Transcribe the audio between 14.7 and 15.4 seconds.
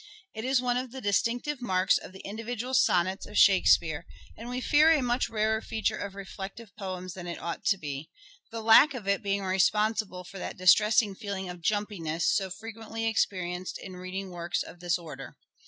this order.